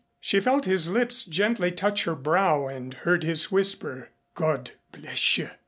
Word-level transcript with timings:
She 0.19 0.39
felt 0.39 0.65
his 0.65 0.89
lips 0.89 1.23
gently 1.23 1.71
touch 1.71 2.05
her 2.05 2.15
brow 2.15 2.65
and 2.65 2.91
heard 2.91 3.21
his 3.23 3.51
whisper, 3.51 4.09
"God 4.33 4.71
bless 4.91 5.37
you!" 5.37 5.51